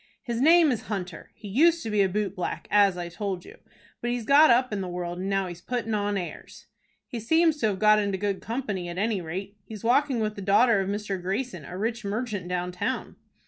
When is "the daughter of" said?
10.35-10.89